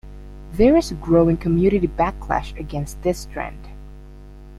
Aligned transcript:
There 0.53 0.75
is 0.77 0.89
a 0.89 0.95
growing 0.95 1.37
community 1.37 1.87
backlash 1.87 2.59
against 2.59 2.99
this 3.03 3.25
trend. 3.27 3.67